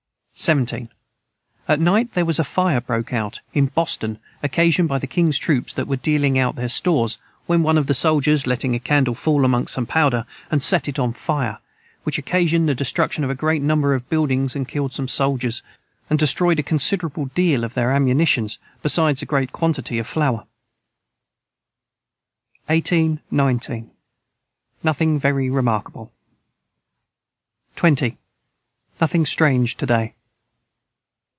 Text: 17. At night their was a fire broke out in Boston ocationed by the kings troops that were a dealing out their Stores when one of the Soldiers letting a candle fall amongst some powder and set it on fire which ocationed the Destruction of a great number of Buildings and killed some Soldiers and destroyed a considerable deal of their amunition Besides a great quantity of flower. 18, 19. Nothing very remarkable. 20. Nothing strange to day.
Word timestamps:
17. 0.33 0.89
At 1.67 1.79
night 1.79 2.13
their 2.13 2.25
was 2.25 2.39
a 2.39 2.43
fire 2.43 2.81
broke 2.81 3.13
out 3.13 3.41
in 3.53 3.67
Boston 3.67 4.17
ocationed 4.43 4.87
by 4.87 4.97
the 4.97 5.05
kings 5.05 5.37
troops 5.37 5.71
that 5.75 5.87
were 5.87 5.93
a 5.93 5.97
dealing 5.97 6.39
out 6.39 6.55
their 6.55 6.67
Stores 6.67 7.19
when 7.45 7.61
one 7.61 7.77
of 7.77 7.85
the 7.85 7.93
Soldiers 7.93 8.47
letting 8.47 8.73
a 8.73 8.79
candle 8.79 9.13
fall 9.13 9.45
amongst 9.45 9.75
some 9.75 9.85
powder 9.85 10.25
and 10.49 10.63
set 10.63 10.87
it 10.87 10.97
on 10.97 11.13
fire 11.13 11.59
which 12.05 12.17
ocationed 12.17 12.65
the 12.65 12.73
Destruction 12.73 13.23
of 13.23 13.29
a 13.29 13.35
great 13.35 13.61
number 13.61 13.93
of 13.93 14.09
Buildings 14.09 14.55
and 14.55 14.67
killed 14.67 14.93
some 14.93 15.07
Soldiers 15.07 15.61
and 16.09 16.17
destroyed 16.17 16.57
a 16.57 16.63
considerable 16.63 17.25
deal 17.35 17.63
of 17.63 17.75
their 17.75 17.91
amunition 17.91 18.49
Besides 18.81 19.21
a 19.21 19.27
great 19.27 19.51
quantity 19.51 19.99
of 19.99 20.07
flower. 20.07 20.47
18, 22.67 23.19
19. 23.29 23.91
Nothing 24.81 25.19
very 25.19 25.51
remarkable. 25.51 26.11
20. 27.75 28.17
Nothing 28.99 29.27
strange 29.27 29.77
to 29.77 29.85
day. 29.85 30.15